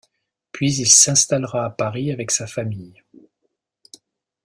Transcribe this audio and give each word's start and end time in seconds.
Puis 0.51 0.73
il 0.77 0.89
s'installera 0.89 1.63
à 1.63 1.69
Paris 1.69 2.11
avec 2.11 2.31
sa 2.31 2.47
famille. 2.47 3.03